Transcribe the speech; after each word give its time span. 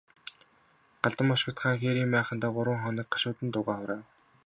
Галдан 1.03 1.27
бошигт 1.31 1.57
хаан 1.61 1.75
хээрийн 1.81 2.11
майхандаа 2.13 2.51
гурван 2.55 2.81
хоног 2.83 3.07
гашуудан 3.13 3.47
дуугаа 3.51 3.77
хураав. 3.79 4.03